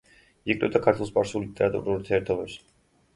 [0.53, 2.57] იკვლევდა ქართულ-სპარსულ ლიტერატურულ ურთიერთობებს.